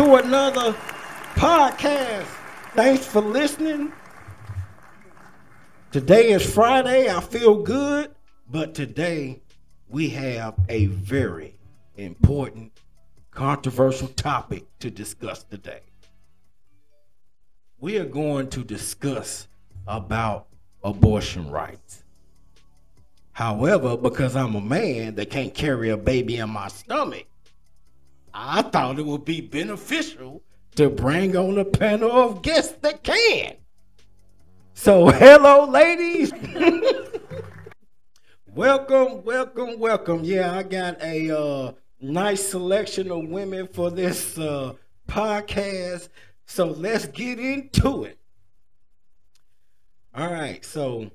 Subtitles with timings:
[0.00, 0.72] to another
[1.34, 2.24] podcast.
[2.72, 3.92] Thanks for listening.
[5.92, 7.10] Today is Friday.
[7.10, 8.14] I feel good,
[8.48, 9.42] but today
[9.90, 11.58] we have a very
[11.96, 12.72] important,
[13.30, 15.82] controversial topic to discuss today.
[17.78, 19.48] We are going to discuss
[19.86, 20.46] about
[20.82, 22.04] abortion rights.
[23.32, 27.26] However, because I'm a man that can't carry a baby in my stomach,
[28.32, 30.42] I thought it would be beneficial
[30.76, 33.56] to bring on a panel of guests that can.
[34.74, 36.32] So, hello, ladies.
[38.54, 40.24] welcome, welcome, welcome.
[40.24, 44.74] Yeah, I got a uh, nice selection of women for this uh,
[45.08, 46.08] podcast.
[46.46, 48.18] So, let's get into it.
[50.14, 51.10] All right, so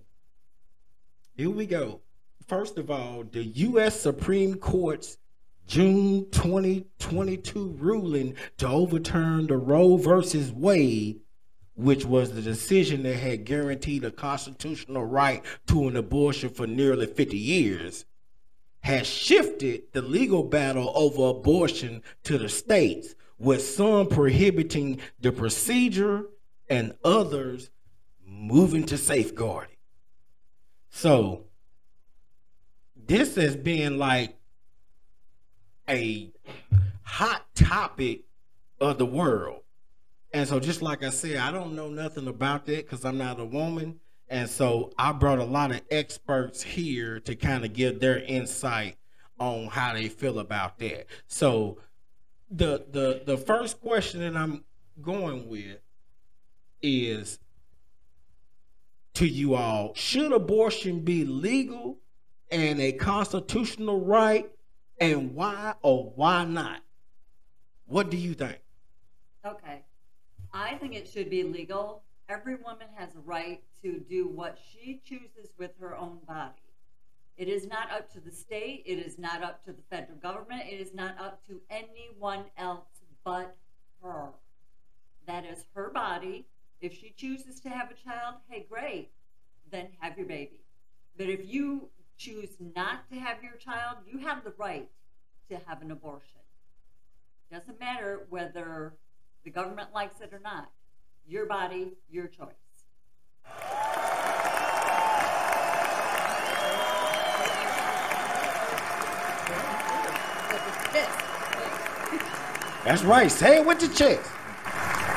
[1.36, 2.02] here we go.
[2.48, 4.00] First of all, the U.S.
[4.00, 5.18] Supreme Court's
[5.68, 11.22] June 2022 ruling to overturn the Roe versus Wade,
[11.76, 17.08] which was the decision that had guaranteed a constitutional right to an abortion for nearly
[17.08, 18.06] 50 years,
[18.82, 26.26] has shifted the legal battle over abortion to the states, with some prohibiting the procedure
[26.70, 27.70] and others
[28.26, 29.76] moving to safeguarding.
[30.90, 31.46] So,
[32.96, 34.35] this has been like
[35.90, 36.32] a
[37.04, 38.24] hot topic
[38.80, 39.62] of the world.
[40.34, 43.40] And so, just like I said, I don't know nothing about that because I'm not
[43.40, 44.00] a woman.
[44.28, 48.98] And so, I brought a lot of experts here to kind of give their insight
[49.40, 51.08] on how they feel about that.
[51.28, 51.78] So,
[52.50, 54.66] the the the first question that I'm
[55.02, 55.80] going with
[56.82, 57.40] is
[59.14, 62.00] to you all: Should abortion be legal
[62.52, 64.50] and a constitutional right,
[65.00, 66.82] and why or why not?
[67.88, 68.60] What do you think?
[69.46, 69.82] Okay.
[70.54, 72.04] I think it should be legal.
[72.28, 76.54] Every woman has a right to do what she chooses with her own body.
[77.38, 80.64] It is not up to the state, it is not up to the federal government,
[80.72, 82.86] it is not up to anyone else
[83.26, 83.58] but
[84.02, 84.30] her.
[85.28, 86.46] That is her body.
[86.80, 89.10] If she chooses to have a child, hey, great,
[89.72, 90.62] then have your baby.
[91.18, 94.90] But if you choose not to have your child, you have the right
[95.50, 96.40] to have an abortion.
[97.52, 98.94] Doesn't matter whether
[99.44, 100.70] the government likes it or not.
[101.28, 102.54] Your body, your choice.
[112.84, 113.32] That's right.
[113.32, 114.30] Say it with your chest.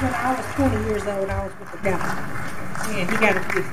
[0.00, 3.52] When I was 20 years old, I was with a guy, and he got a
[3.52, 3.64] kid.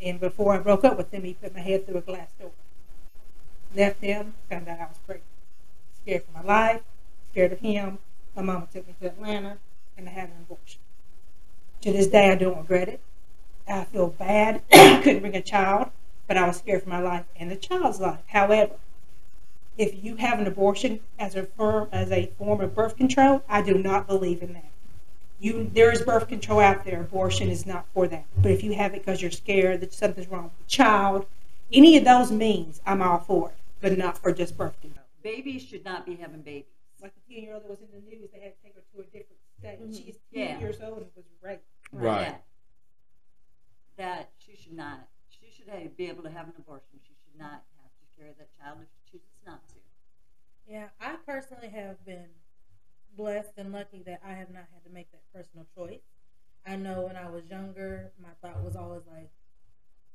[0.00, 2.52] And before I broke up with him, he put my head through a glass door.
[3.74, 5.24] Left him, found out I was pregnant.
[6.02, 6.82] Scared for my life,
[7.30, 7.98] scared of him.
[8.36, 9.58] My mama took me to Atlanta,
[9.96, 10.80] and I had an abortion.
[11.82, 13.00] To this day, I don't regret it.
[13.66, 14.62] I feel bad.
[14.72, 15.90] I couldn't bring a child,
[16.26, 18.20] but I was scared for my life and the child's life.
[18.28, 18.74] However,
[19.78, 23.62] if you have an abortion as a form as a form of birth control, I
[23.62, 24.70] do not believe in that.
[25.40, 27.00] You there is birth control out there.
[27.00, 28.26] Abortion is not for that.
[28.36, 31.26] But if you have it because you're scared that something's wrong with the child,
[31.72, 35.04] any of those means, I'm all for it, but not for just birth control.
[35.22, 36.70] Babies should not be having babies.
[37.02, 38.82] Like the ten year old that was in the news, they had to take her
[38.94, 39.80] to a different state.
[39.80, 39.94] Mhm.
[39.94, 40.60] She's ten Yeah.
[40.60, 41.66] years old and was raped.
[41.92, 42.22] Right.
[42.22, 42.38] Yeah.
[43.96, 45.08] That she should not.
[45.28, 47.00] She should have, be able to have an abortion.
[47.02, 49.74] She should not have to carry that child if she chooses not to.
[50.66, 52.30] Yeah, I personally have been
[53.16, 56.00] blessed and lucky that I have not had to make that personal choice.
[56.64, 59.30] I know when I was younger, my thought was always like,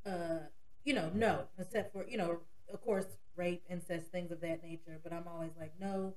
[0.06, 0.46] uh,
[0.84, 2.40] you know, no, except for, you know,
[2.72, 3.06] of course,
[3.36, 4.98] rape, incest, things of that nature.
[5.02, 6.14] But I'm always like, no,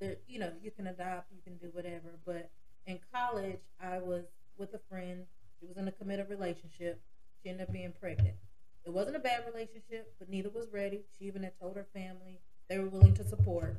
[0.00, 2.18] there, you know, you can adopt, you can do whatever.
[2.24, 2.50] But
[2.86, 4.24] in college, I was
[4.58, 5.24] with a friend.
[5.60, 7.00] She was in a committed relationship.
[7.42, 8.36] She ended up being pregnant.
[8.84, 11.02] It wasn't a bad relationship, but neither was ready.
[11.16, 13.76] She even had told her family they were willing to support.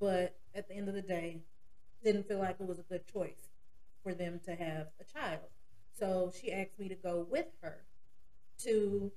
[0.00, 1.42] But at the end of the day,
[2.02, 3.50] didn't feel like it was a good choice
[4.02, 5.40] for them to have a child.
[5.98, 7.84] So she asked me to go with her
[8.64, 9.12] to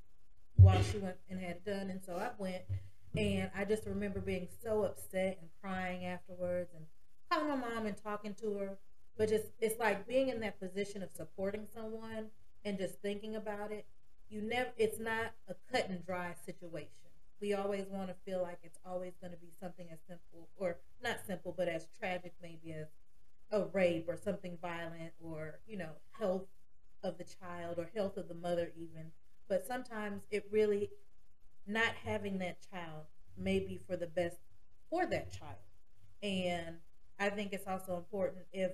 [0.57, 1.89] while she went and had it done.
[1.89, 2.63] And so I went
[3.15, 6.85] and I just remember being so upset and crying afterwards and
[7.29, 8.77] calling my mom and talking to her.
[9.17, 12.27] But just it's like being in that position of supporting someone
[12.63, 13.85] and just thinking about it.
[14.29, 16.89] You never it's not a cut and dry situation.
[17.41, 20.77] we always want to feel like it's always going to be something as simple, or
[21.03, 22.87] not simple, but as tragic maybe as
[23.51, 26.47] a rape or something violent, or you know, health
[27.03, 29.11] of the child or health of the mother even.
[29.47, 30.89] But sometimes it really
[31.67, 33.05] not having that child
[33.37, 34.37] may be for the best
[34.89, 35.55] for that child.
[36.23, 36.77] And
[37.19, 38.71] I think it's also important if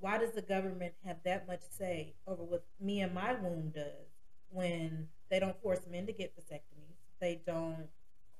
[0.00, 4.08] why does the government have that much say over what me and my womb does
[4.50, 6.96] when they don't force men to get vasectomies?
[7.20, 7.88] They don't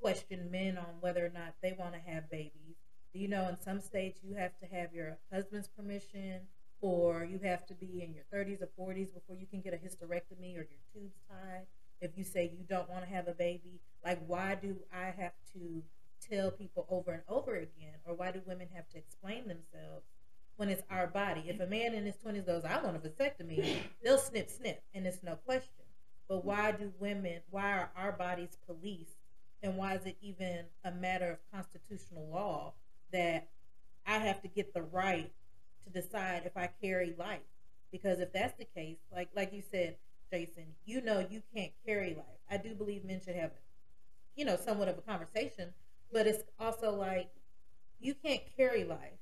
[0.01, 2.77] question men on whether or not they want to have babies.
[3.13, 6.41] Do you know in some states you have to have your husband's permission
[6.83, 9.77] or you have to be in your 30s or 40s before you can get a
[9.77, 11.67] hysterectomy or your tubes tied.
[12.01, 15.33] If you say you don't want to have a baby like why do i have
[15.55, 15.83] to
[16.29, 20.05] tell people over and over again or why do women have to explain themselves
[20.57, 21.45] when it's our body?
[21.47, 25.07] If a man in his 20s goes i want a vasectomy they'll snip snip and
[25.07, 25.71] it's no question.
[26.29, 29.19] But why do women why are our bodies policed
[29.63, 32.73] and why is it even a matter of constitutional law
[33.13, 33.49] that
[34.05, 35.31] i have to get the right
[35.85, 37.41] to decide if I carry life.
[37.91, 39.97] Because if that's the case, like like you said,
[40.33, 42.41] Jason, you know you can't carry life.
[42.51, 43.51] I do believe men should have,
[44.37, 45.75] you know, somewhat of a conversation,
[46.13, 47.31] but it's also like
[48.01, 49.19] you can't carry life.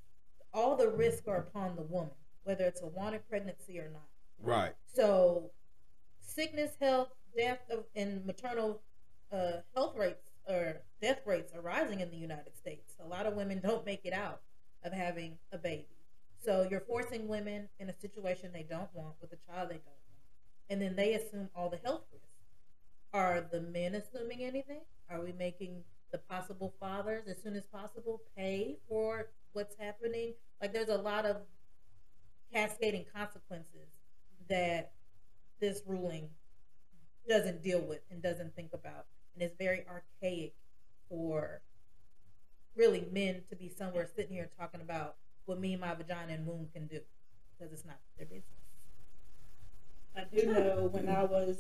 [0.53, 2.15] All the risks are upon the woman,
[2.45, 4.03] whether it's a wanted pregnancy or not.
[4.43, 4.73] Right.
[4.93, 5.51] So,
[6.21, 8.81] sickness, health, death, of, and maternal
[9.33, 12.95] uh, health rates or death rates are rising in the United States.
[13.05, 14.41] A lot of women don't make it out
[14.85, 15.87] of having a baby.
[16.43, 19.85] So you're forcing women in a situation they don't want with a child they don't
[19.85, 20.71] want.
[20.71, 22.27] And then they assume all the health risks.
[23.13, 24.81] Are the men assuming anything?
[25.11, 25.83] Are we making
[26.13, 30.35] the possible fathers as soon as possible pay for what's happening?
[30.61, 31.39] Like there's a lot of
[32.53, 33.89] cascading consequences
[34.49, 34.93] that
[35.61, 36.31] this ruling
[37.29, 39.07] doesn't deal with and doesn't think about.
[39.35, 40.55] And it's very archaic
[41.09, 41.61] for
[42.77, 45.17] really men to be somewhere sitting here talking about
[45.51, 47.01] what me, my vagina, and womb can do
[47.59, 48.45] because it's not their business.
[50.17, 51.57] I do know when I was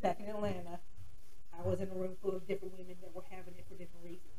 [0.00, 0.80] back in Atlanta,
[1.52, 4.04] I was in a room full of different women that were having it for different
[4.04, 4.32] reasons.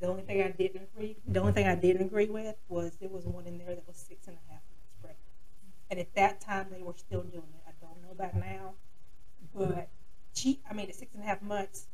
[0.00, 3.08] The only thing I didn't agree, the only thing I didn't agree with was there
[3.08, 5.34] was one in there that was six and a half months pregnant,
[5.90, 7.62] and at that time they were still doing it.
[7.66, 8.74] I don't know about now,
[9.54, 9.88] but
[10.34, 11.86] she, I mean, at six and a half months,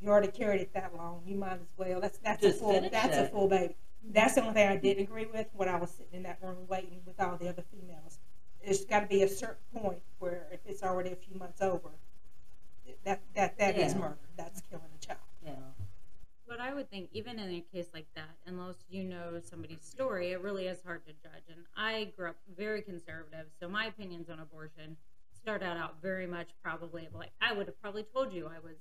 [0.00, 1.22] you already carried it that long.
[1.26, 2.00] You might as well.
[2.00, 3.76] That's that's Just a full finish that's a full baby.
[4.10, 6.66] That's the only thing I didn't agree with when I was sitting in that room
[6.68, 8.18] waiting with all the other females.
[8.62, 11.90] There's got to be a certain point where if it's already a few months over,
[13.04, 13.98] that that that is Yeah.
[13.98, 14.18] murder.
[14.36, 15.18] That's killing a child.
[15.44, 15.54] Yeah.
[16.46, 20.32] But I would think, even in a case like that, unless you know somebody's story,
[20.32, 21.44] it really is hard to judge.
[21.48, 24.96] And I grew up very conservative, so my opinions on abortion
[25.32, 28.76] started out very much probably like I would have probably told you I was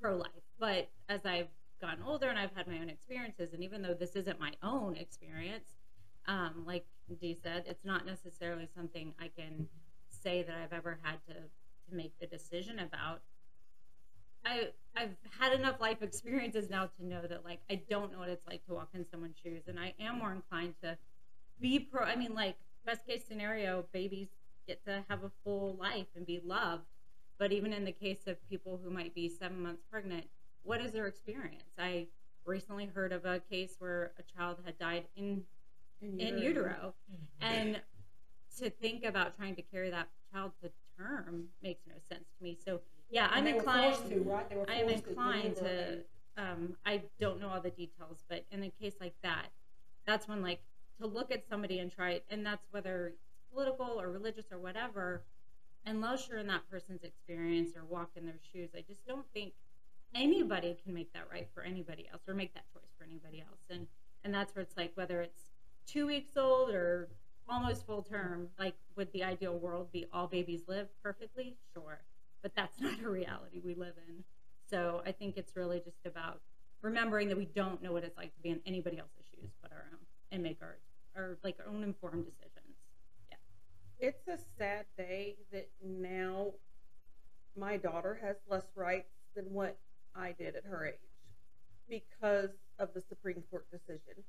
[0.00, 0.30] pro life.
[0.58, 1.48] But as I've
[1.80, 4.96] gotten older and I've had my own experiences, and even though this isn't my own
[4.96, 5.70] experience,
[6.26, 6.84] um, like
[7.20, 9.68] Dee said, it's not necessarily something I can
[10.08, 13.22] say that I've ever had to, to make the decision about.
[14.44, 18.28] I I've had enough life experiences now to know that like I don't know what
[18.28, 20.96] it's like to walk in someone's shoes, and I am more inclined to
[21.60, 22.04] be pro.
[22.04, 22.56] I mean, like
[22.86, 24.28] best case scenario, babies
[24.66, 26.84] get to have a full life and be loved.
[27.38, 30.26] But even in the case of people who might be seven months pregnant,
[30.62, 31.72] what is their experience?
[31.78, 32.06] I
[32.44, 35.42] recently heard of a case where a child had died in
[36.02, 36.94] in utero,
[37.42, 37.80] and
[38.58, 42.56] to think about trying to carry that child to term makes no sense to me.
[42.64, 43.96] So yeah, I'm they inclined.
[44.08, 44.48] to, right?
[44.48, 45.98] They were I am forced to inclined to.
[46.36, 49.48] Um, I don't know all the details, but in a case like that,
[50.06, 50.60] that's when like
[51.00, 54.58] to look at somebody and try it, and that's whether it's political or religious or
[54.58, 55.22] whatever.
[55.86, 59.54] Unless you're in that person's experience or walk in their shoes, I just don't think
[60.14, 63.60] anybody can make that right for anybody else or make that choice for anybody else.
[63.70, 63.86] And
[64.24, 65.50] and that's where it's like whether it's
[65.86, 67.08] two weeks old or
[67.48, 71.56] almost full term, like would the ideal world be all babies live perfectly?
[71.74, 72.00] Sure.
[72.42, 74.24] But that's not a reality we live in.
[74.68, 76.40] So I think it's really just about
[76.82, 79.70] remembering that we don't know what it's like to be in anybody else's shoes but
[79.72, 79.98] our own
[80.32, 80.78] and make our
[81.16, 82.76] our like our own informed decisions.
[83.30, 83.36] Yeah.
[83.98, 86.52] It's a sad day that now
[87.56, 89.76] my daughter has less rights than what
[90.14, 90.94] I did at her age
[91.88, 94.22] because of the Supreme Court decision.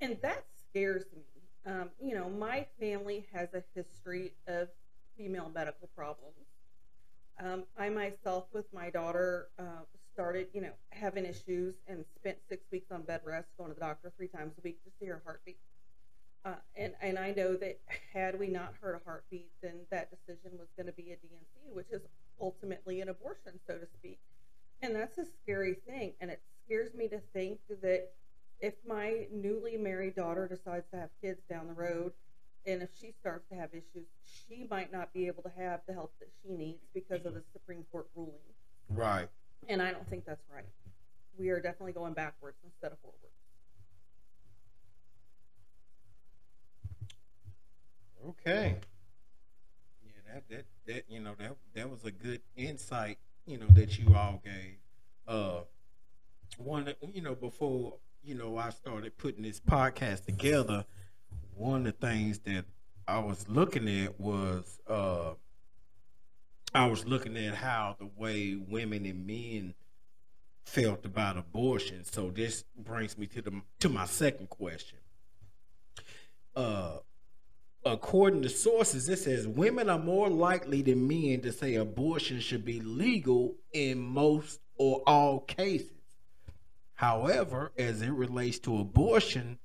[0.00, 1.22] And that scares me.
[1.66, 4.68] Um, you know, my family has a history of
[5.16, 6.34] female medical problems.
[7.42, 12.64] Um, I myself, with my daughter, uh, started, you know, having issues and spent six
[12.70, 15.20] weeks on bed rest, going to the doctor three times a week to see her
[15.24, 15.58] heartbeat.
[16.44, 17.80] Uh, and and I know that
[18.12, 21.72] had we not heard a heartbeat, then that decision was going to be a D&C,
[21.72, 22.02] which is
[22.40, 24.18] ultimately an abortion, so to speak.
[24.84, 26.12] And that's a scary thing.
[26.20, 28.10] And it scares me to think that
[28.60, 32.12] if my newly married daughter decides to have kids down the road,
[32.66, 34.06] and if she starts to have issues,
[34.46, 37.42] she might not be able to have the help that she needs because of the
[37.54, 38.34] Supreme Court ruling.
[38.90, 39.28] Right.
[39.68, 40.66] And I don't think that's right.
[41.38, 43.20] We are definitely going backwards instead of forwards.
[48.28, 48.76] Okay.
[50.04, 53.98] Yeah, that that that you know that that was a good insight, you know, that
[53.98, 54.76] you all gave.
[55.26, 55.60] Uh
[56.56, 60.84] one you know, before, you know, I started putting this podcast together,
[61.54, 62.64] one of the things that
[63.06, 65.34] I was looking at was uh
[66.74, 69.74] I was looking at how the way women and men
[70.64, 72.04] felt about abortion.
[72.04, 74.98] So this brings me to the to my second question.
[76.56, 76.98] Uh
[77.84, 82.64] according to sources, it says women are more likely than men to say abortion should
[82.64, 85.90] be legal in most or all cases.
[86.94, 89.58] However, as it relates to abortion,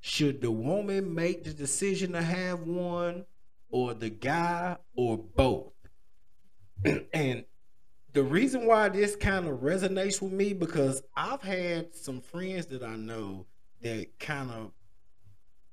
[0.00, 3.24] should the woman make the decision to have one,
[3.70, 5.72] or the guy, or both?
[7.14, 7.44] and
[8.12, 12.82] the reason why this kind of resonates with me because I've had some friends that
[12.82, 13.46] I know
[13.82, 14.72] that kind of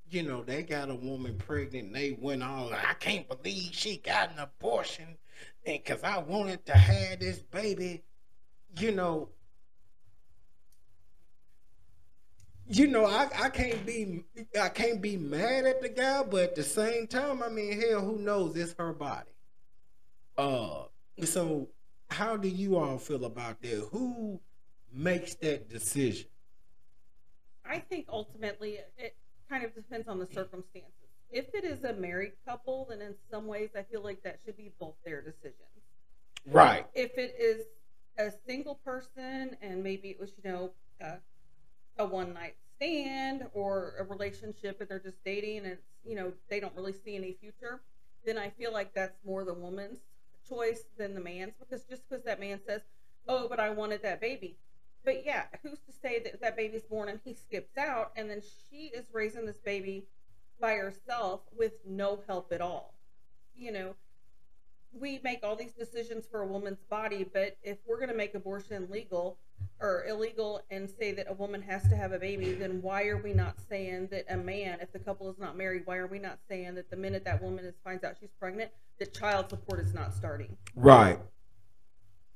[0.10, 3.98] you know, they got a woman pregnant and they went all, I can't believe she
[3.98, 5.18] got an abortion
[5.66, 8.04] and because I wanted to have this baby,
[8.78, 9.30] you know.
[12.72, 14.24] You know, I, I can't be
[14.60, 18.01] I can't be mad at the guy, but at the same time, I mean, hell,
[18.01, 18.56] who knows?
[18.56, 19.32] It's her body.
[20.38, 20.84] Uh,
[21.24, 21.68] so
[22.10, 23.88] how do you all feel about that?
[23.92, 24.39] Who
[24.94, 26.28] makes that decision?
[27.66, 29.16] I think ultimately it
[29.50, 30.94] kind of depends on the circumstances.
[31.32, 34.58] If it is a married couple, then in some ways I feel like that should
[34.58, 35.56] be both their decisions.
[36.48, 36.86] Right.
[36.94, 37.65] If it is
[38.18, 41.18] a single person and maybe it was, you know, a,
[41.98, 46.32] a one night stand or a relationship and they're just dating and it's, you know,
[46.50, 47.82] they don't really see any future,
[48.25, 50.00] then I feel like that's more the woman's
[50.48, 52.82] choice than the man's because just because that man says,
[53.27, 54.58] oh, but I wanted that baby.
[55.10, 58.44] But yeah, who's to say that that baby's born and he skips out and then
[58.44, 60.06] she is raising this baby
[60.62, 62.94] by herself with no help at all?
[63.56, 63.96] You know,
[64.94, 68.36] we make all these decisions for a woman's body, but if we're going to make
[68.36, 69.39] abortion legal
[69.82, 73.18] or illegal and say that a woman has to have a baby, then why are
[73.18, 76.20] we not saying that a man, if the couple is not married, why are we
[76.20, 79.80] not saying that the minute that woman is finds out she's pregnant, that child support
[79.80, 80.56] is not starting?
[80.75, 81.18] Right.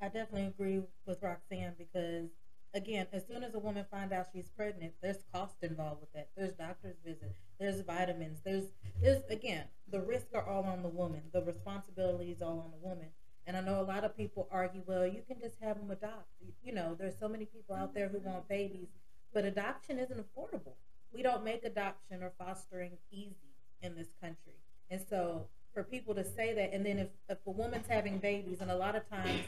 [0.02, 2.30] I definitely agree with Roxanne because
[2.74, 6.30] again, as soon as a woman finds out she's pregnant, there's cost involved with that.
[6.36, 7.36] There's doctor's visit.
[7.60, 8.40] There's vitamins.
[8.44, 8.66] There's
[9.02, 11.22] there's again, the risks are all on the woman.
[11.32, 13.08] The responsibility is all on the woman.
[13.46, 16.28] And I know a lot of people argue, well, you can just have them adopt.
[16.64, 18.88] You know, there's so many people out there who want babies,
[19.34, 20.76] but adoption isn't affordable.
[21.14, 24.54] We don't make adoption or fostering easy in this country.
[24.90, 28.62] And so for people to say that, and then if, if a woman's having babies,
[28.62, 29.42] and a lot of times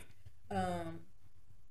[0.52, 1.00] um,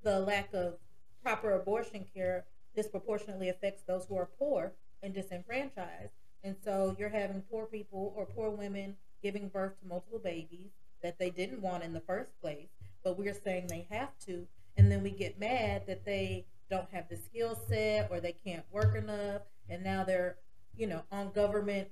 [0.03, 0.75] the lack of
[1.25, 2.45] proper abortion care
[2.77, 6.13] disproportionately affects those who are poor and disenfranchised.
[6.43, 10.71] And so you're having poor people or poor women giving birth to multiple babies
[11.03, 12.69] that they didn't want in the first place,
[13.03, 14.47] but we're saying they have to.
[14.77, 18.65] And then we get mad that they don't have the skill set or they can't
[18.71, 19.43] work enough.
[19.71, 20.37] And now they're,
[20.77, 21.89] you know, on government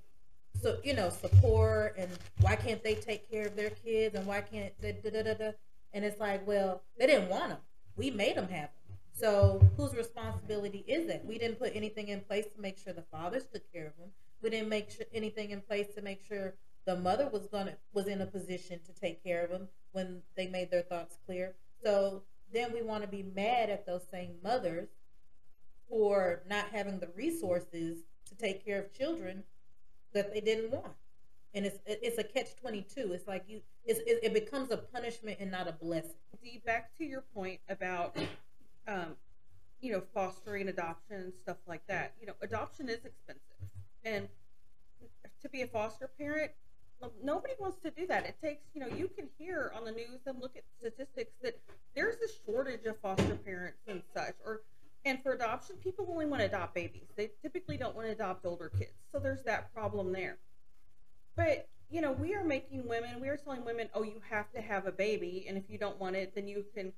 [0.61, 2.11] so you know support and
[2.41, 5.51] why can't they take care of their kids and why can't da, da, da, da.
[5.93, 7.59] and it's like well they didn't want them
[7.97, 8.82] we made them have them
[9.23, 11.23] so whose responsibility is it?
[11.25, 14.09] We didn't put anything in place to make sure the fathers took care of them.
[14.43, 16.55] We didn't make sure anything in place to make sure
[16.87, 20.49] the mother was gonna was in a position to take care of them when they
[20.49, 21.55] made their thoughts clear.
[21.85, 24.89] So then we want to be mad at those same mothers
[25.89, 29.45] for not having the resources to take care of children
[30.15, 30.95] that they didn't want.
[31.55, 33.13] And it's it's a catch twenty two.
[33.13, 36.17] It's like you it's, it, it becomes a punishment and not a blessing.
[36.67, 38.17] Back to your point about
[38.89, 39.17] um,
[39.81, 42.15] you know, fostering adoption, stuff like that.
[42.21, 43.41] You know, adoption is expensive.
[44.05, 44.29] And
[45.43, 46.53] to be a foster parent,
[47.23, 48.25] nobody wants to do that.
[48.27, 51.59] It takes, you know, you can hear on the news and look at statistics that
[51.95, 54.35] there's a shortage of foster parents and such.
[54.45, 54.63] Or
[55.05, 57.09] and for adoption, people only want to adopt babies.
[57.17, 58.93] They typically don't want to adopt older kids.
[59.11, 60.39] So there's that problem there.
[61.35, 64.61] But, you know, we are making women, we are telling women, oh, you have to
[64.61, 65.47] have a baby.
[65.49, 66.93] And if you don't want it, then you can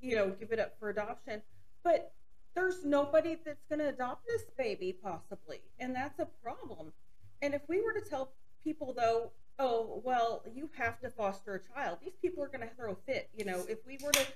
[0.00, 1.42] you know, give it up for adoption.
[1.82, 2.12] But
[2.54, 5.60] there's nobody that's going to adopt this baby, possibly.
[5.78, 6.92] And that's a problem.
[7.40, 8.32] And if we were to tell
[8.64, 12.74] people, though, oh, well, you have to foster a child, these people are going to
[12.74, 13.28] throw a fit.
[13.36, 14.26] You know, if we were to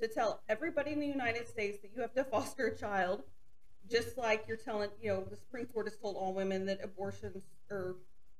[0.00, 3.22] to tell everybody in the United States that you have to foster a child,
[3.90, 7.42] just like you're telling, you know, the Supreme Court has told all women that abortions
[7.70, 7.96] are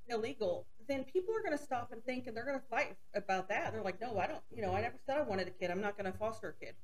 [0.09, 3.49] illegal, then people are going to stop and think and they're going to fight about
[3.49, 3.73] that.
[3.73, 5.71] They're like, no, I don't, you know, I never said I wanted a kid.
[5.71, 6.75] I'm not going to foster a kid.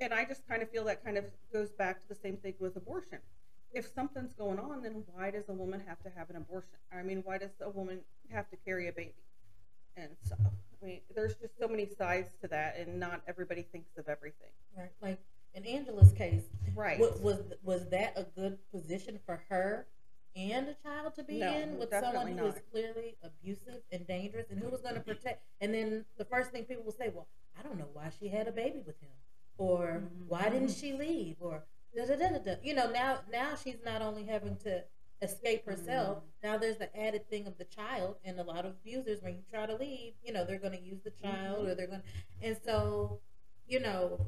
[0.00, 2.54] And I just kind of feel that kind of goes back to the same thing
[2.58, 3.18] with abortion.
[3.72, 6.70] If something's going on, then why does a woman have to have an abortion?
[6.92, 9.14] I mean, why does a woman have to carry a baby?
[9.96, 10.34] And so,
[10.82, 14.50] I mean, there's just so many sides to that, and not everybody thinks of everything.
[14.76, 14.90] Right.
[15.00, 15.18] Like
[15.54, 16.42] in Angela's case,
[16.74, 16.98] Right.
[16.98, 19.86] wa- was was that a good position for her
[20.36, 22.58] and a child to be No, in with someone who not.
[22.70, 25.44] clearly abusive and dangerous, and who was going to protect?
[25.60, 28.48] And then the first thing people will say, "Well, I don't know why she had
[28.48, 29.10] a baby with him,
[29.58, 30.28] or mm-hmm.
[30.28, 31.64] why didn't she leave, or
[31.96, 34.84] da da da da da." You know, now now she's not only having to
[35.22, 36.18] escape herself.
[36.18, 36.46] Mm-hmm.
[36.46, 39.42] Now there's the added thing of the child, and a lot of abusers, when you
[39.50, 41.32] try to leave, you know, they're going to use the mm-hmm.
[41.32, 43.20] child, or they're going, to and so,
[43.66, 44.26] you know,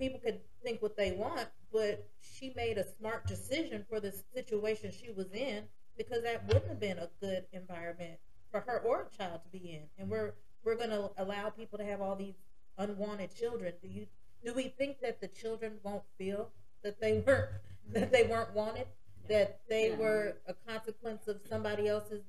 [0.00, 4.90] people could think what they want, but she made a smart decision for the situation
[4.90, 5.64] she was in
[5.96, 8.18] because that wouldn't have been a good environment
[8.50, 9.82] for her or a child to be in.
[9.98, 10.32] And we're
[10.64, 12.34] we're going to allow people to have all these
[12.78, 13.74] unwanted children.
[13.82, 14.06] Do you
[14.44, 16.48] do we think that the children won't feel
[16.82, 17.50] that they weren't
[17.92, 18.86] that they weren't wanted,
[19.28, 22.22] that they were a consequence of somebody else's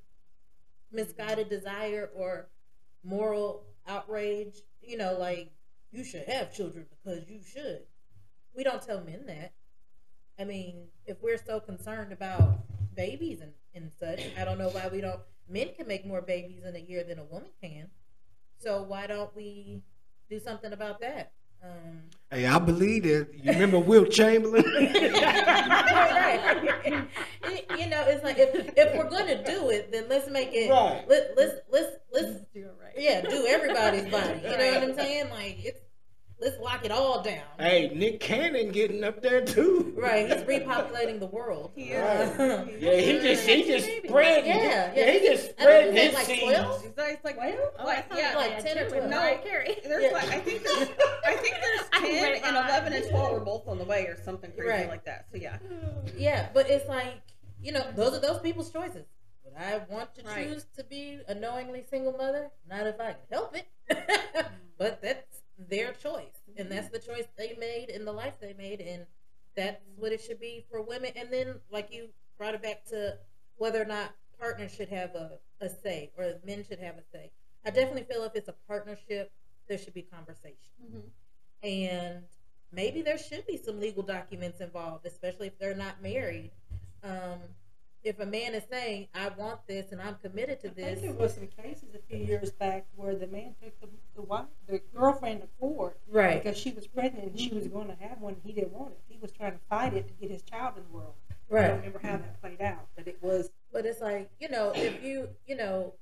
[0.92, 2.48] misguided desire or
[3.04, 4.62] moral outrage?
[4.82, 5.51] You know, like
[5.91, 7.81] you should have children because you should.
[8.55, 9.53] We don't tell men that.
[10.39, 12.60] I mean, if we're so concerned about
[12.95, 15.19] babies and, and such, I don't know why we don't.
[15.50, 17.88] Men can make more babies in a year than a woman can.
[18.57, 19.81] So why don't we
[20.29, 21.33] do something about that?
[21.63, 23.27] Um, Hey, I believe that.
[23.33, 24.63] You remember Wilt Chamberlain?
[24.74, 24.88] right.
[27.77, 30.71] you know, it's like if, if we're gonna do it, then let's make it.
[30.71, 31.03] Right.
[31.07, 32.80] Let, let's let's let's Do it right.
[33.01, 34.39] Yeah, do everybody's body.
[34.43, 35.29] You know what I'm saying?
[35.29, 35.79] Like it's
[36.40, 37.44] let's lock it all down.
[37.59, 39.94] hey, Nick Cannon getting up there too.
[39.96, 41.72] Right, he's repopulating the world.
[41.75, 42.22] He Right.
[42.22, 42.81] is.
[42.81, 44.46] Yeah, he just he just spread.
[44.48, 45.11] Yeah, yeah, yeah.
[45.11, 46.42] he just spread he had his like seeds.
[46.42, 46.85] 12?
[46.85, 48.96] It's like, it's like, Well, Oh, I like thought yeah, it like 10 or two
[48.96, 49.09] with 12.
[49.11, 49.75] Mariah Carey.
[49.83, 50.11] There's Yeah.
[50.14, 50.90] like I think there's
[51.25, 54.18] I think there's ten and uh, eleven and twelve are both on the way or
[54.24, 54.87] something crazy Right.
[54.87, 55.25] like that.
[55.31, 55.57] So yeah.
[56.18, 57.22] Yeah, but it's like
[57.61, 59.05] you know, those are those people's choices.
[59.51, 60.48] Would I want to Right.
[60.48, 62.51] choose to be a knowingly single mother?
[62.68, 63.68] Not if I can help it.
[64.77, 68.81] but that's their choice, and that's the choice they made in the life they made,
[68.81, 69.05] and
[69.55, 71.11] that's what it should be for women.
[71.16, 73.18] And then, like you brought it back to
[73.57, 77.31] whether or not partners should have a, a say or men should have a say.
[77.66, 79.31] I definitely feel if it's a partnership,
[79.68, 81.11] there should be conversation
[81.64, 82.24] and
[82.72, 86.51] maybe there should be some legal documents involved, especially if they're not married.
[87.03, 87.40] Um,
[88.03, 91.14] if a man is saying, "I want this and I'm committed to I this," think
[91.18, 94.46] there was some cases a few years back where the man took the, the wife,
[94.68, 98.20] the girlfriend to court right, because she was pregnant and she was going to have
[98.20, 98.33] one.
[98.33, 99.00] and He didn't want it.
[99.07, 101.14] He was trying to fight it to get his child in the world.
[101.50, 101.66] Right.
[101.66, 104.72] I don't remember how that played out, but it was But it's like you know,
[104.75, 105.94] if you you know,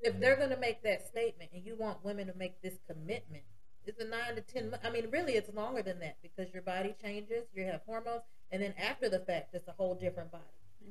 [0.00, 3.44] if they're going to make that statement and you want women to make this commitment,
[3.86, 4.74] it's a nine to ten.
[4.84, 8.60] I mean, really, it's longer than that because your body changes, you have hormones, and
[8.62, 10.44] then after the fact, it's a whole different body.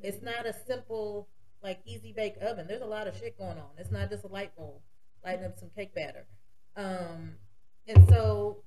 [0.06, 1.28] It's not a simple
[1.64, 2.68] like easy bake oven.
[2.68, 3.70] There's a lot of shit going on.
[3.78, 4.82] It's not just a light bulb
[5.24, 6.28] lighting up some cake batter.
[6.78, 7.32] Um,
[7.88, 8.64] and so,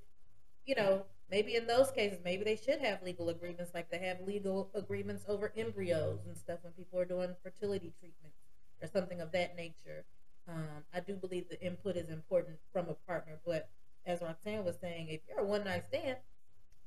[0.66, 4.20] you know, maybe in those cases, maybe they should have legal agreements like they have
[4.26, 8.38] legal agreements over embryos and stuff when people are doing fertility treatments
[8.82, 10.04] or something of that nature.
[10.48, 13.68] Um, I do believe the input is important from a partner, but
[14.06, 16.16] as Roxanne was saying, if you're a one night stand,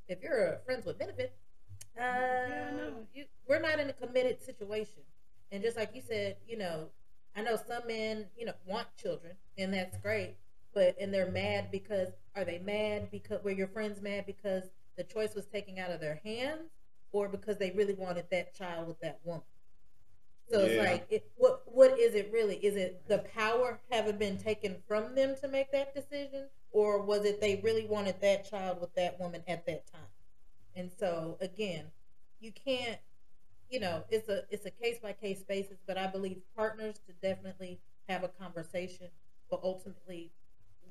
[0.08, 1.34] if you're a friends with benefits,
[2.00, 2.94] uh, no.
[3.13, 5.02] you, we're not in a committed situation.
[5.52, 6.88] And just like you said, you know,
[7.36, 10.36] I know some men, you know, want children, and that's great.
[10.74, 14.63] But and they're mad because are they mad because were your friends mad because
[14.98, 16.72] the choice was taken out of their hands,
[17.12, 19.44] or because they really wanted that child with that woman?
[20.50, 22.56] So it's like, it, what what is it really?
[22.58, 27.26] Is it the power having been taken from them to make that decision, or was
[27.26, 30.11] it they really wanted that child with that woman at that time?
[30.75, 31.86] And so again,
[32.39, 32.97] you can't,
[33.69, 35.77] you know, it's a it's a case by case basis.
[35.86, 37.79] But I believe partners to definitely
[38.10, 39.07] have a conversation.
[39.49, 40.31] But ultimately,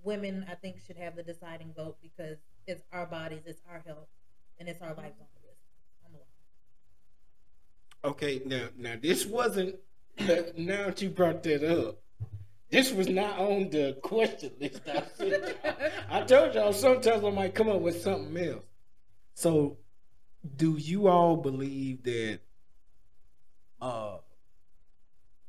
[0.05, 4.09] women I think should have the deciding vote because it's our bodies, it's our health,
[4.59, 5.63] and it's our lives on the risk.
[6.05, 8.13] On the line.
[8.13, 9.77] Okay, now now this wasn't.
[10.57, 11.99] Now that you brought that up,
[12.71, 14.83] this was not on the question list.
[14.87, 15.05] I.
[16.11, 18.65] I told y'all sometimes I might come up with something else.
[19.41, 19.79] So,
[20.55, 22.41] do you all believe that
[23.81, 24.19] uh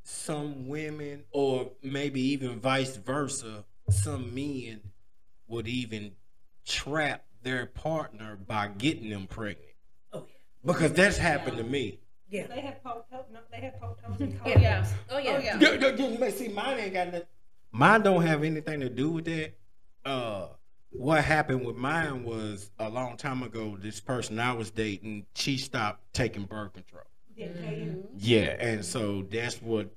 [0.04, 4.80] some women, or maybe even vice versa, some men
[5.50, 6.14] would even
[6.66, 9.76] trap their partner by getting them pregnant.
[10.14, 10.38] Oh yeah.
[10.66, 12.00] Because that's happened to me.
[12.30, 12.48] Yeah.
[12.48, 13.26] They have potos.
[13.34, 14.84] No, they have potos and Yeah.
[14.84, 14.88] condoms.
[15.10, 15.32] Oh yeah.
[15.32, 15.60] Oh, yeah.
[15.60, 17.28] Yeah, yeah, yeah, you may see mine ain't got nothing.
[17.74, 19.54] Mine don't have anything to do with that.
[20.06, 20.48] Uh,
[20.92, 23.78] what happened with mine was a long time ago.
[23.80, 27.04] This person I was dating, she stopped taking birth control.
[27.36, 28.10] You.
[28.18, 29.90] Yeah, and so that's what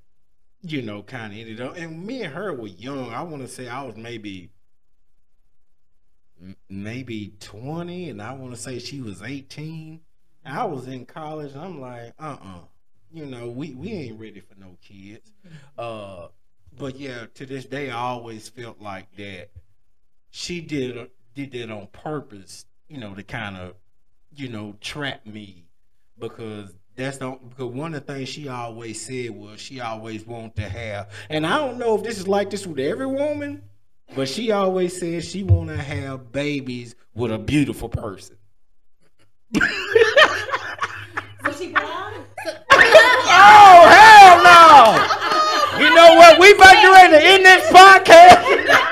[0.62, 1.76] you know kind of ended up.
[1.76, 3.12] And me and her were young.
[3.12, 4.50] I want to say I was maybe
[6.68, 10.00] maybe twenty, and I want to say she was eighteen.
[10.44, 12.58] And I was in college, and I'm like, uh, uh
[13.12, 15.32] you know, we we ain't ready for no kids.
[15.76, 16.28] Uh,
[16.76, 19.50] but yeah, to this day, I always felt like that
[20.36, 23.74] she did did that on purpose, you know, to kind of,
[24.34, 25.68] you know, trap me
[26.18, 30.56] because that's the because one of the things she always said was she always wanted
[30.56, 33.62] to have, and I don't know if this is like this with every woman,
[34.16, 38.36] but she always said she want to have babies with a beautiful person.
[39.54, 39.62] Was
[41.58, 41.72] she?
[41.76, 42.24] Oh
[43.94, 44.98] hell no!
[45.84, 46.40] You know what?
[46.40, 48.80] We about to end this podcast.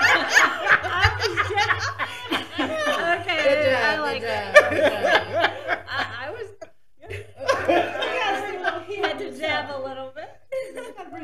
[8.88, 10.28] He had to jab a little bit.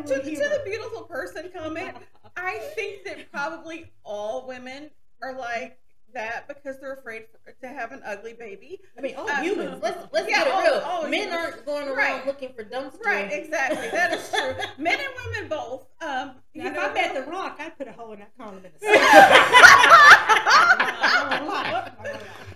[0.06, 1.94] to, to the beautiful person comment,
[2.36, 4.90] I think that probably all women
[5.22, 5.78] are like
[6.14, 8.80] that because they're afraid for, to have an ugly baby.
[8.96, 9.82] I mean, all Uh, humans.
[9.82, 10.74] Let's let's yeah, get it all- real.
[10.84, 11.34] all Men humans.
[11.52, 12.26] aren't going around Right.
[12.26, 13.04] looking for dumpster.
[13.04, 13.88] Right, exactly.
[13.90, 14.54] That is true.
[14.84, 15.84] Men and women both.
[16.00, 18.32] Um, you Now, if know, I met the rock, I'd put a hole in that
[18.38, 18.78] condom in the
[22.06, 22.42] side.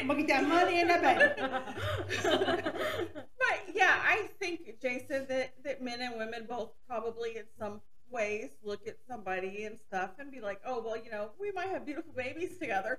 [0.00, 0.06] I'm gonna lie.
[0.06, 0.06] I'm gonna lie.
[0.06, 1.02] I'm gonna get that money in that
[3.02, 3.10] baby.
[3.38, 7.80] But yeah, I think Jason that that men and women both probably in some
[8.10, 11.68] ways look at somebody and stuff and be like, oh well, you know, we might
[11.68, 12.98] have beautiful babies together,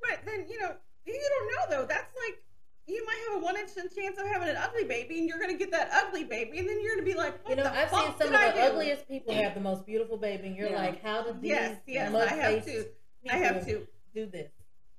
[0.00, 0.72] but then you know,
[1.06, 1.86] you don't know though.
[1.86, 2.42] That's like
[2.86, 5.38] you might have a one in ten chance of having an ugly baby, and you're
[5.40, 7.72] gonna get that ugly baby, and then you're gonna be like, what You know, the
[7.78, 8.60] I've seen some of I the do?
[8.60, 10.76] ugliest people have the most beautiful baby, and you're Yeah.
[10.82, 12.86] like, how did these Yes, yes, I have to.
[13.30, 13.86] I have to.
[14.14, 14.50] do this?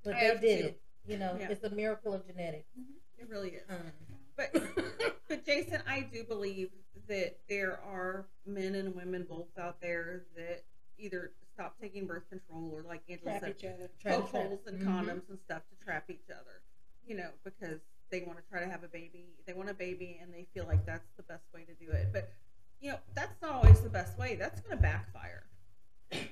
[0.03, 0.65] But I they did to.
[0.69, 0.81] it.
[1.05, 1.49] You know, Yeah.
[1.49, 2.69] it's a miracle of genetics.
[3.17, 3.63] It really is.
[3.69, 3.91] Um,
[4.35, 4.53] But
[5.27, 6.69] but Jason, I do believe
[7.07, 10.63] that there are men and women both out there that
[10.97, 13.89] either stop taking birth control or like Angela Trap said, each other.
[14.01, 14.43] Trap, poke trap.
[14.43, 14.85] holes and Mhm.
[14.85, 16.61] condoms and stuff to trap each other.
[17.05, 19.35] You know, because they want to try to have a baby.
[19.45, 22.07] They want a baby and they feel like that's the best way to do it.
[22.13, 22.31] But
[22.79, 24.35] you know, that's not always the best way.
[24.35, 25.45] That's going to backfire.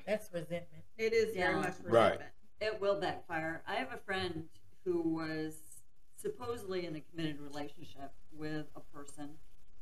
[0.06, 0.84] that's resentment.
[0.98, 1.60] It is very Yeah.
[1.62, 2.04] much Right.
[2.12, 2.32] resentment.
[2.62, 3.62] It will backfire.
[3.68, 4.50] I have a friend
[4.90, 5.54] who was
[6.16, 9.30] supposedly in a committed relationship with a person,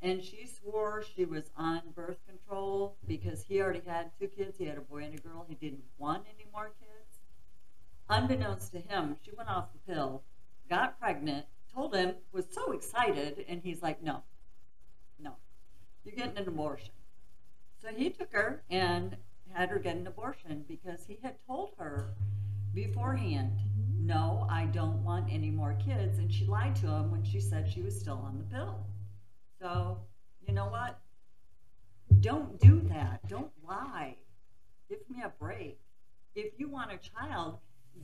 [0.02, 4.58] and she swore she was on birth control because he already had two kids.
[4.58, 5.46] He had a boy and a girl.
[5.48, 7.20] He didn't want any more kids.
[8.10, 10.24] Unbeknownst to him, she went off the pill,
[10.70, 14.24] got pregnant, told him, was so excited, and he's like, no,
[15.20, 15.32] no,
[16.04, 16.94] you're getting an abortion.
[17.82, 19.16] So he took her and
[19.54, 22.14] had her get an abortion because he had told her
[22.74, 23.52] beforehand,
[24.08, 26.18] no, I don't want any more kids.
[26.20, 28.86] And she lied to him when she said she was still on the pill.
[29.62, 30.00] So,
[30.48, 31.00] you know what?
[32.22, 33.28] Don't do that.
[33.28, 34.16] Don't lie.
[34.90, 35.80] Give me a break.
[36.36, 37.58] If you want a child,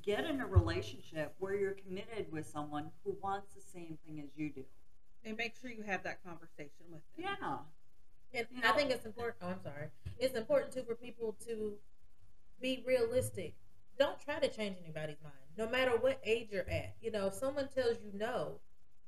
[0.03, 4.29] get in a relationship where you're committed with someone who wants the same thing as
[4.35, 4.63] you do.
[5.23, 7.25] And make sure you have that conversation with them.
[7.41, 7.57] Yeah.
[8.33, 9.37] And You I think it's important.
[9.41, 9.87] Oh, I'm sorry.
[10.19, 11.73] It's important too for people to
[12.59, 13.53] be realistic.
[13.97, 16.95] Don't try to change anybody's mind, no matter what age you're at.
[17.01, 18.59] You know, if someone tells you no,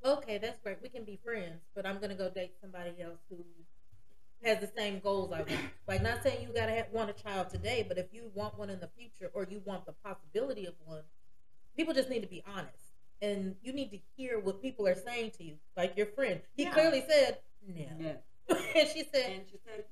[0.04, 0.78] okay, that's great.
[0.82, 3.38] We can be friends, but I'm gonna go date somebody else who
[4.44, 5.50] has the same goals I want.
[5.88, 8.70] Like, not saying you gotta have, want a child today, but if you want one
[8.70, 11.02] in the future or you want the possibility of one,
[11.76, 12.92] people just need to be honest.
[13.22, 15.56] And you need to hear what people are saying to you.
[15.76, 16.74] Like your friend, he Yeah.
[16.74, 18.14] clearly said no, Yeah.
[18.76, 19.86] and she said And she said,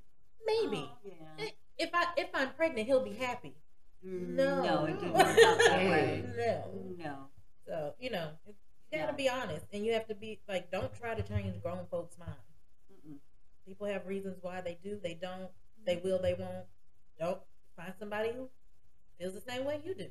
[0.46, 0.78] maybe.
[0.78, 1.46] "Oh, yeah.
[1.80, 3.56] If I if I'm pregnant, he'll be happy.
[4.04, 4.64] No.
[4.64, 6.26] No, it didn't work out that way.
[6.28, 6.38] Mm.
[6.38, 6.64] No.
[6.98, 7.16] No.
[7.66, 8.54] So you know, you
[8.92, 9.16] gotta Yeah.
[9.16, 12.34] be honest, and you have to be like, don't try to change grown folks' minds.
[12.92, 13.18] Mm-mm.
[13.66, 15.50] People have reasons why they do, they don't,
[15.86, 16.66] they will, they won't.
[17.20, 17.40] Don't
[17.78, 18.50] find somebody who
[19.20, 20.08] feels the same way you do.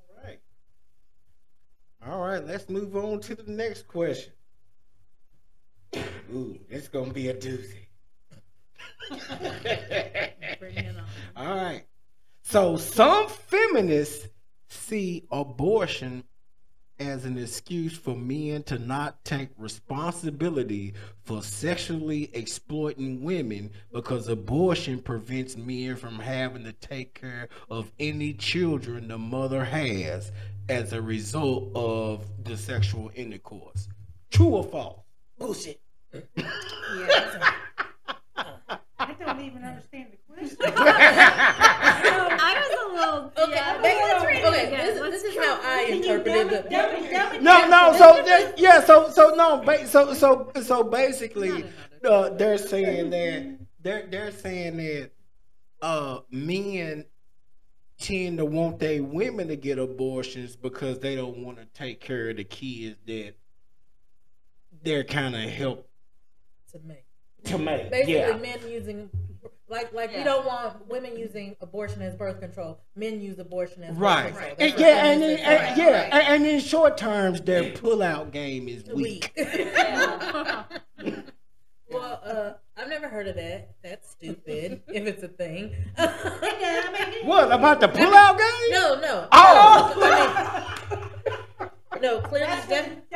[0.00, 0.40] All right.
[2.06, 4.32] All right, let's move on to the next question.
[6.32, 7.86] Ooh, it's gonna be a doozy.
[10.58, 11.04] Bring it on.
[11.46, 11.84] All right.
[12.42, 14.28] So some feminists
[14.68, 16.24] see abortion
[16.98, 25.00] as an excuse for men to not take responsibility for sexually exploiting women because abortion
[25.00, 30.32] prevents men from having to take care of any children the mother has
[30.68, 33.88] as a result of the sexual intercourse.
[34.30, 35.00] True or false?
[35.38, 35.80] Bullshit.
[36.36, 37.52] Yeah.
[39.38, 40.56] I don't even understand the question.
[40.76, 43.32] I was a little.
[43.46, 46.70] Okay, yeah, they- let's read it okay, this, this is how I interpreted it- the.
[46.70, 47.92] dumb it- dumb it No, no.
[47.96, 49.58] So that, yeah, so so no.
[49.64, 51.64] Ba- so so so basically,
[52.04, 55.10] uh, they're saying that they're they're saying that
[55.82, 57.04] uh, men
[58.00, 62.30] tend to want their women to get abortions because they don't want to take care
[62.30, 63.34] of the kids that
[64.82, 65.88] they're kind of help
[66.72, 67.04] To make.
[67.44, 67.90] to make.
[67.90, 68.36] Basically, yeah.
[68.36, 69.10] men using,
[69.68, 72.80] like, like we don't want women using abortion as birth control.
[72.96, 74.32] Men use abortion as Right.
[74.34, 74.70] birth control.
[74.70, 76.12] And, yeah, what and, in, and- Right, yeah, right.
[76.12, 79.32] and, and in short terms, their pullout game is weak.
[79.36, 79.74] weak.
[81.90, 83.70] Well, uh, I've never heard of that.
[83.82, 84.82] That's stupid.
[84.88, 85.74] if it's a thing.
[87.24, 88.70] What about the pullout game?
[88.72, 89.28] No, no.
[89.32, 89.94] Oh!
[89.96, 90.02] No,
[91.60, 93.07] I mean, no clearly, That's def- for,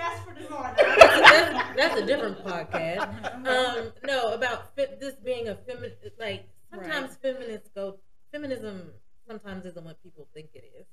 [1.03, 1.77] that's for the Lord.
[1.77, 3.47] that's, a different podcast.
[3.47, 5.97] Um, no, about fe- this being a feminist.
[6.19, 7.99] Like sometimes feminists go.
[8.33, 8.91] Feminism
[9.29, 10.87] sometimes isn't what people think it is.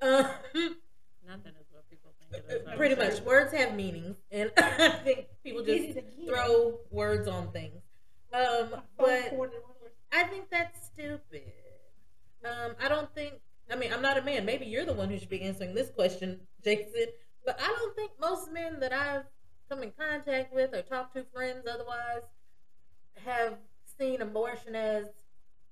[0.00, 0.26] Um,
[1.26, 2.76] Nothing is what people think it is.
[2.76, 5.98] pretty much, words have meanings, and I think people just
[6.28, 7.80] throw words on things.
[8.32, 9.32] Um, but
[10.12, 11.52] I think that's stupid.
[12.44, 13.34] Um, I don't think.
[13.70, 14.44] I mean, I'm not a man.
[14.44, 17.06] Maybe you're the one who should be answering this question, Jason.
[17.46, 19.24] But I don't think most men that I've
[19.68, 22.22] come in contact with or talk to, friends otherwise,
[23.24, 23.58] have
[23.98, 25.06] seen abortion as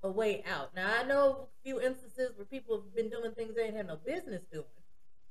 [0.02, 0.74] a way out.
[0.74, 3.86] Now I know a few instances where people have been doing things they ain't had
[3.86, 4.64] no business doing,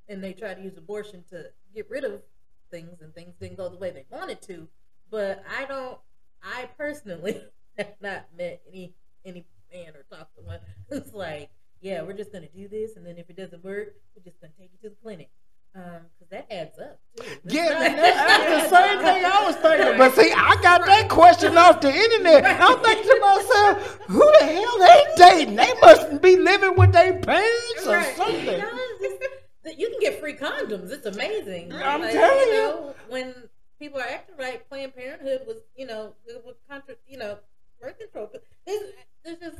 [0.07, 2.21] and they try to use abortion to get rid of
[2.69, 4.67] things, and things didn't go the way they wanted to.
[5.09, 5.99] But I don't.
[6.43, 7.41] I personally
[7.77, 8.93] have not met any
[9.25, 11.49] any man or talked to one who's like,
[11.81, 14.53] yeah, we're just gonna do this, and then if it doesn't work, we're just gonna
[14.57, 15.29] take you to the clinic,
[15.75, 17.00] um, because that adds up
[17.43, 19.97] Yeah, not- that's, that's the same thing I was thinking.
[19.97, 22.45] But see, I got that question off the internet.
[22.45, 25.55] I'm thinking to myself, who the hell they dating?
[25.55, 28.15] They must be living with their parents or Right.
[28.15, 28.45] something.
[28.59, 30.91] No, it's you can get free condoms.
[30.91, 31.71] It's amazing.
[31.73, 32.53] I'm telling you.
[32.53, 33.33] know, when
[33.79, 36.13] people are acting right, Planned Parenthood was, you know,
[36.45, 37.37] with contra, you know,
[37.79, 38.29] birth control.
[38.31, 38.81] But there's,
[39.23, 39.57] there's just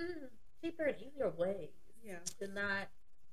[0.00, 0.28] mm,
[0.62, 1.68] cheaper and easier ways
[2.04, 2.16] Yeah.
[2.40, 2.88] to not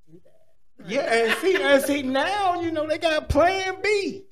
[0.10, 0.41] do that.
[0.88, 4.24] Yeah, and see, and see now, you know, they got Plan B.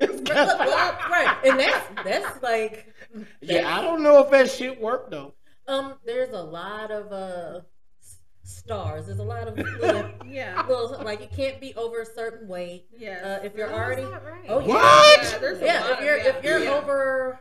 [0.00, 2.92] It's But got- look, well, right, and that's that's like,
[3.40, 5.34] yeah, I don't know if that shit worked though.
[5.68, 7.60] um, there's a lot of uh
[8.42, 9.06] stars.
[9.06, 10.64] There's a lot of little, Yeah.
[10.68, 12.86] little like it can't be over a certain weight.
[12.96, 13.24] Yes.
[13.24, 14.44] Uh, if you're How is already right?
[14.48, 14.66] Oh yeah.
[14.66, 15.38] What?
[15.40, 16.70] Yeah, Yeah, if you're yeah, if you're yeah.
[16.74, 17.40] over,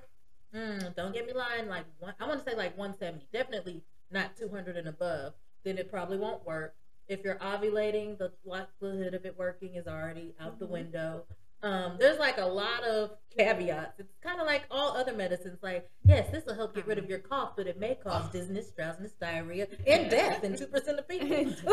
[0.56, 1.68] mm, don't get me lying.
[1.68, 5.34] Like one, I want to say like 170, definitely not 200 and above.
[5.64, 6.76] Then it probably won't work.
[7.12, 10.60] If you're ovulating, the likelihood of it working is already out Mm-hmm.
[10.60, 11.24] the window.
[11.64, 14.00] Um, there's like a lot of caveats.
[14.00, 15.60] It's kind of like all other medicines.
[15.62, 18.72] Like, yes, this will help get rid of your cough, but it may cause dizziness,
[18.72, 21.28] drowsiness, diarrhea, and death in two percent of people.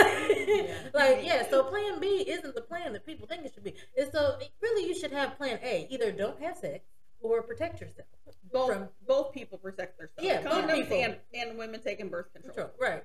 [0.93, 1.49] like, yeah.
[1.49, 3.75] So Plan B isn't the plan that people think it should be.
[3.97, 5.87] And so, really, you should have Plan A.
[5.89, 6.85] Either don't have sex
[7.21, 8.09] or protect yourself.
[8.53, 10.23] both from- both people protect themselves.
[10.23, 10.99] Yeah, condoms people.
[11.03, 12.53] and and women taking birth control.
[12.55, 12.71] Control.
[12.79, 13.05] Right.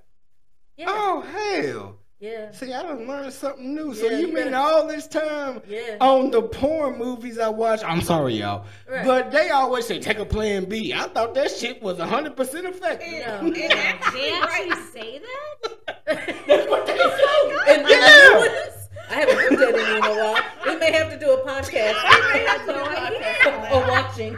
[0.77, 0.85] Yeah.
[0.89, 1.97] Oh hell!
[2.19, 2.51] Yeah.
[2.51, 3.93] See, I done learned something new.
[3.93, 5.97] So Yeah, you you mean better- all this time Yeah.
[5.99, 7.83] on the porn movies I watch?
[7.83, 9.05] I'm sorry, y'all, Right.
[9.05, 10.93] but they always say take a Plan B.
[10.93, 13.11] I thought that shit was 100 percent effective.
[13.27, 13.33] No.
[13.47, 16.45] And They actually, actually right, say that?
[16.47, 17.03] That's what they say.
[17.03, 18.69] Oh and Yeah.
[19.09, 20.43] I haven't looked at any in a while.
[20.65, 21.93] We may have to do a podcast.
[22.03, 23.69] I have no idea.
[23.73, 24.37] or watching.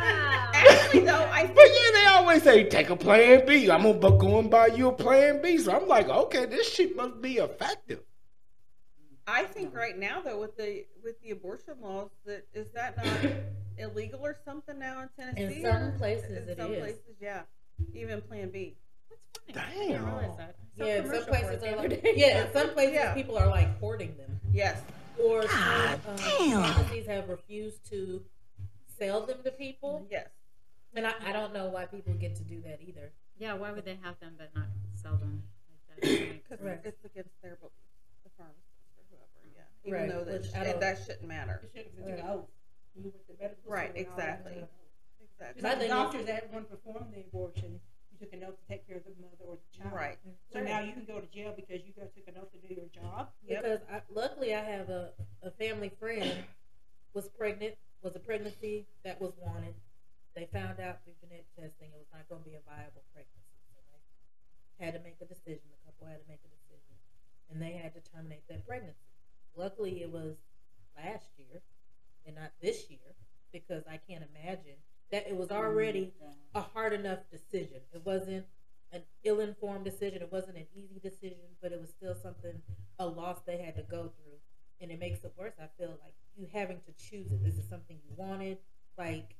[0.00, 0.50] Wow.
[0.54, 3.70] Actually, though, I But yeah, they always say take a Plan B.
[3.70, 5.58] I'm gonna bu- go and buy you a Plan B.
[5.58, 8.00] So I'm like, okay, this shit must be effective.
[9.26, 13.32] I think right now though with the with the abortion laws that is that not
[13.78, 15.56] illegal or something now in Tennessee?
[15.58, 16.78] In some places in it some is.
[16.80, 17.42] places, yeah.
[17.92, 18.76] Even Plan B.
[19.54, 20.36] I didn't realize Damn.
[20.38, 20.54] that.
[20.78, 23.14] Some yeah, in some places are like, yeah, in some places Yeah.
[23.14, 24.40] people are like hoarding them.
[24.52, 24.80] Yes.
[25.22, 26.62] Or some God um, damn.
[26.74, 28.22] pharmacies have refused to
[28.98, 30.06] sell them to people.
[30.10, 30.28] Yes.
[30.94, 33.12] And I, I don't know why people get to do that either.
[33.38, 36.08] Yeah, why would they have them but not sell them like that?
[36.08, 36.80] That makes Because Right.
[36.84, 37.76] it's against their beliefs,
[38.24, 38.64] the pharmacist
[38.96, 39.40] or whoever.
[39.54, 39.62] Yeah.
[39.84, 41.60] Even Right, though that which sh- that shouldn't matter.
[41.62, 42.48] You should have been an oath.
[42.94, 44.64] You went to medical Right, school and exactly.
[45.20, 45.62] Exactly.
[45.62, 47.78] My the doctors that want to perform the abortion
[48.10, 49.92] you took an oath to take care of the mother or the child.
[49.92, 50.16] Right.
[50.50, 52.72] So now you can go to jail because you go took an oath to do
[52.72, 53.28] your job.
[53.46, 53.62] Yep.
[53.62, 55.10] Because I, luckily I have a,
[55.42, 56.44] a family friend
[57.16, 59.72] was pregnant, was a pregnancy that was wanted.
[60.36, 63.56] They found out through genetic testing it was not going to be a viable pregnancy.
[63.72, 63.80] So
[64.76, 65.64] they had to make a decision.
[65.72, 66.94] The couple had to make a decision.
[67.48, 69.08] And they had to terminate that pregnancy.
[69.56, 70.36] Luckily it was
[70.92, 71.64] last year
[72.28, 73.16] and not this year
[73.50, 74.76] because I can't imagine
[75.10, 76.12] that it was already
[76.54, 77.80] a hard enough decision.
[77.94, 78.44] It wasn't
[78.92, 80.20] an ill-informed decision.
[80.20, 82.60] It wasn't an easy decision, but it was still something
[82.98, 84.36] a loss they had to go through,
[84.80, 85.54] and it makes it worse.
[85.60, 87.42] I feel like you having to choose it.
[87.44, 88.58] This is something you wanted.
[88.98, 89.34] Like,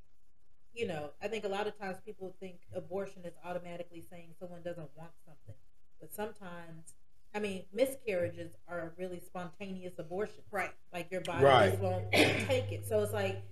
[0.74, 4.62] you know, I think a lot of times people think abortion is automatically saying someone
[4.62, 5.54] doesn't want something,
[6.00, 6.94] but sometimes.
[7.34, 10.46] I mean, miscarriages are really spontaneous abortions.
[10.50, 10.72] Right.
[10.92, 11.70] Like your body Right.
[11.70, 12.86] just won't take it.
[12.88, 13.42] So it's like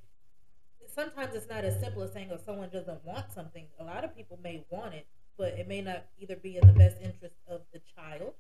[0.95, 4.17] sometimes it's not as simple as saying, "Oh, someone doesn't want something." A lot of
[4.17, 7.63] people may want it, but it may not either be in the best interest of
[7.73, 8.33] the child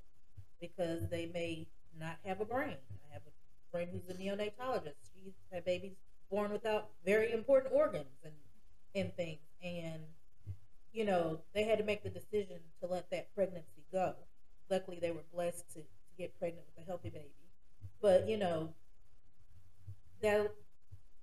[0.61, 1.67] because they may
[1.99, 2.77] not have a brain.
[3.11, 4.95] I have a friend who's a neonatologist.
[5.15, 5.97] She's had babies
[6.31, 8.33] born without very important organs and
[8.97, 10.03] and things, and
[10.93, 14.15] you know they had to make the decision to let that pregnancy go.
[14.71, 17.31] Luckily, they were blessed to, to get pregnant with a healthy baby,
[18.01, 18.71] but you know
[20.23, 20.55] that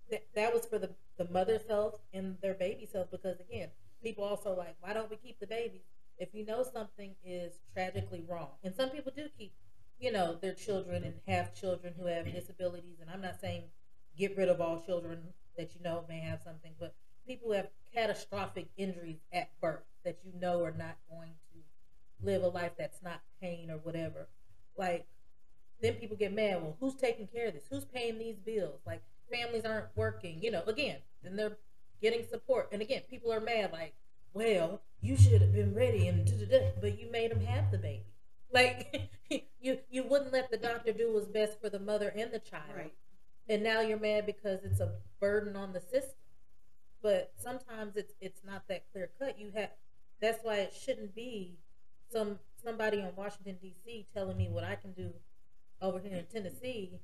[0.09, 3.69] that, that was for the, the mother's health and their baby's health because again
[4.03, 5.81] people also like why don't we keep the babies
[6.17, 9.53] if you know something is tragically wrong and some people do keep
[10.01, 13.63] you know their children and have children who have disabilities and i'm not saying
[14.17, 15.19] get rid of all children
[15.57, 16.93] that you know may have something but
[17.27, 22.43] people who have catastrophic injuries at birth that you know are not going to live
[22.43, 24.27] a life that's not pain or whatever
[24.77, 25.05] like
[25.81, 29.01] then people get mad well who's taking care of this who's paying these bills like
[29.31, 31.57] families aren't working, you know, again, then they're
[32.01, 32.69] getting support.
[32.71, 33.93] And again, people are mad, like,
[34.33, 38.05] well, you should have been ready and da-da-da, but you made them have the baby.
[38.53, 39.09] Like,
[39.61, 42.75] you you wouldn't let the doctor do what's best for the mother and the child.
[42.75, 42.93] Right.
[43.49, 46.15] And now you're mad because it's a burden on the system.
[47.01, 49.39] But sometimes it's it's not that clear cut.
[49.39, 49.69] You have
[50.21, 51.57] that's why it shouldn't be
[52.11, 54.07] some somebody in Washington D.C.
[54.13, 55.11] telling me what I can do
[55.81, 56.99] over here in Tennessee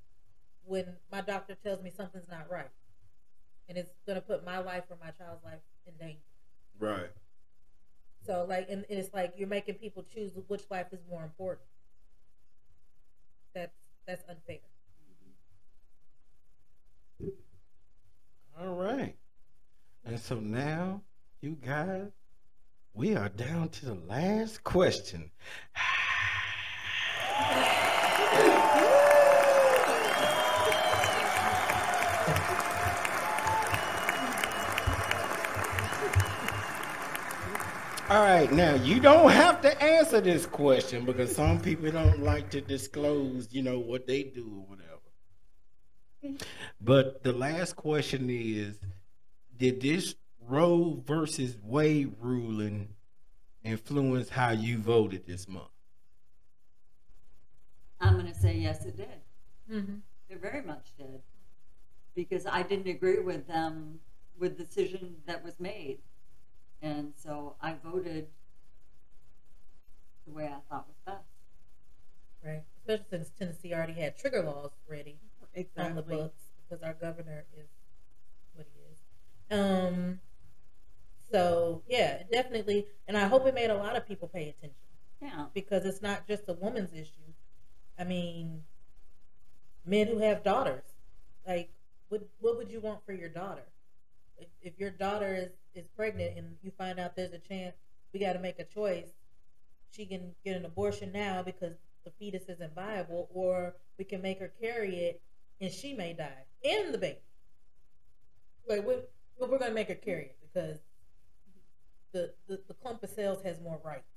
[0.65, 2.69] when my doctor tells me something's not right
[3.69, 6.21] and it's going to put my life or my child's life in danger
[6.79, 7.09] Right.
[8.27, 11.65] So like and it's like you're making people choose which life is more important
[13.55, 13.73] that's
[14.05, 14.59] that's unfair
[18.59, 19.15] All right.
[20.03, 21.01] And so now,
[21.41, 22.07] you guys,
[22.93, 25.29] we are down to the last question.
[38.09, 42.49] All right, now you don't have to answer this question because some people don't like
[42.51, 46.45] to disclose, you know, what they do or whatever.
[46.79, 48.79] But the last question is
[49.57, 52.95] Did this Roe versus Wade ruling
[53.65, 55.67] influence how you voted this month?
[57.99, 59.07] I'm going to say yes, it did.
[59.69, 59.95] mm-hmm.
[60.29, 61.21] It very much did.
[62.15, 63.99] Because I didn't agree with them
[64.39, 65.97] with the decision that was made.
[66.81, 68.27] And so I voted
[70.25, 71.25] the way I thought was best.
[72.43, 75.17] right especially since tennessee already had trigger laws ready
[75.77, 77.67] on the books because our governor is
[78.53, 78.99] what he is
[79.59, 80.19] um
[81.31, 84.75] so yeah definitely and i hope it made a lot of people pay attention
[85.21, 85.47] Yeah.
[85.53, 87.33] because it's not just a woman's issue.
[87.99, 88.63] I mean,
[89.85, 90.83] men who have daughters,
[91.45, 91.69] like,
[92.09, 93.63] what what would you want for your daughter?
[94.37, 97.75] If, if your daughter is is pregnant and you find out there's a chance
[98.13, 99.09] we got to make a choice,
[99.91, 104.39] she can get an abortion now because the fetus isn't viable, or we can make
[104.39, 105.21] her carry it
[105.61, 107.19] and she may die and the baby.
[108.67, 108.95] Like, we,
[109.39, 110.79] but we're gonna make her carry it because
[112.11, 114.11] the, the the clump of cells has more rights.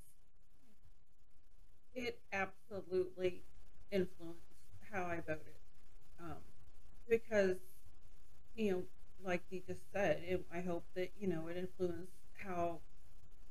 [1.95, 3.43] it absolutely
[3.91, 4.41] influenced
[4.93, 5.55] how I voted.
[6.21, 6.37] Um,
[7.09, 7.57] because,
[8.55, 8.83] you know,
[9.25, 12.13] like you just said, it, I hope that, you know, it influenced
[12.45, 12.81] how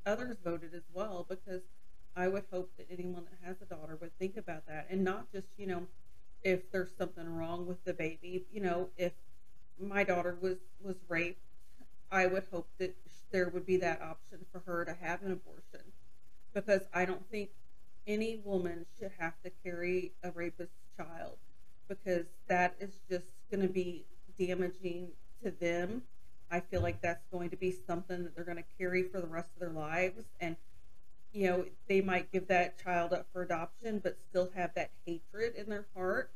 [0.05, 1.61] others voted as well because
[2.15, 5.32] I would hope that anyone that has a daughter would think about that and not
[5.32, 5.88] just, you know,
[6.43, 9.13] if there's something wrong with the baby, you know, if
[9.80, 11.41] my daughter was was raped,
[12.11, 12.95] I would hope that
[13.32, 15.93] there would be that option for her to have an abortion.
[16.53, 17.51] Because I don't think
[18.07, 21.38] any woman should have to carry a rapist child
[21.88, 24.05] because that is just going to be
[24.38, 25.11] damaging
[25.43, 26.03] to them.
[26.51, 29.27] I feel like that's going to be something that they're going to carry for the
[29.27, 30.23] rest of their lives.
[30.39, 30.55] And
[31.31, 35.55] you know, they might give that child up for adoption, but still have that hatred
[35.55, 36.31] in their heart.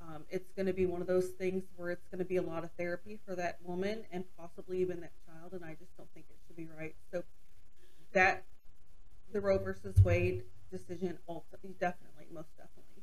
[0.00, 2.42] Um, it's going to be one of those things where it's going to be a
[2.42, 6.08] lot of therapy for that woman and possibly even that child, and I just don't
[6.12, 6.94] think it should be right.
[7.12, 7.22] So
[8.12, 8.44] that
[9.32, 13.02] the Roe versus Wade decision, ultimately, definitely, most definitely.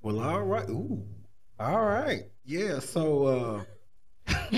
[0.00, 0.68] Well, all right.
[0.68, 1.06] Ooh,
[1.58, 2.24] all right.
[2.44, 2.78] Yeah.
[2.80, 3.64] So, uh,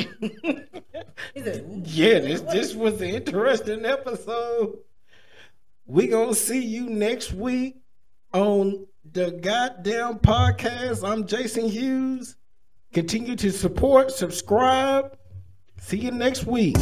[1.35, 4.79] He said, "Ooh." yeah, this this was an interesting episode.
[5.87, 7.77] We gonna see you next week
[8.33, 11.09] on the goddamn podcast.
[11.09, 12.37] I'm Jason Hughes.
[12.93, 15.17] Continue to support, subscribe.
[15.81, 16.77] See you next week.